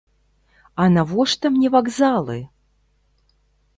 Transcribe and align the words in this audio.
А 0.85 0.87
навошта 0.93 1.45
мне 1.57 1.67
вакзалы? 1.75 2.39